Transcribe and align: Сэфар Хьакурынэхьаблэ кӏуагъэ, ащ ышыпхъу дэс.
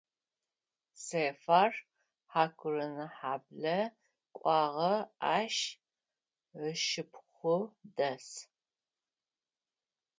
Сэфар 1.03 1.73
Хьакурынэхьаблэ 2.31 3.77
кӏуагъэ, 4.37 4.93
ащ 5.37 5.55
ышыпхъу 6.65 7.59
дэс. 7.95 8.27